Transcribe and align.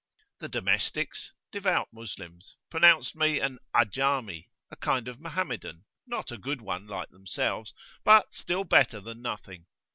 The 0.39 0.49
domestics, 0.49 1.31
devout 1.51 1.89
Moslems, 1.93 2.55
pronounced 2.71 3.13
me 3.15 3.39
an 3.39 3.59
'Ajami,[FN#16] 3.75 4.47
a 4.71 4.75
kind 4.77 5.07
of 5.07 5.19
Mohammedan, 5.19 5.85
not 6.07 6.31
a 6.31 6.39
good 6.39 6.61
one 6.61 6.87
like 6.87 7.09
themselves, 7.09 7.71
but, 8.03 8.33
still 8.33 8.63
better 8.63 8.99
than 8.99 9.21
nothing. 9.21 9.67